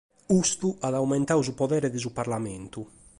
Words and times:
Custu 0.31 0.69
at 0.87 0.93
aumentadu 1.01 1.41
su 1.45 1.53
podere 1.61 1.87
de 1.93 1.99
su 2.05 2.09
parlamentu. 2.19 2.81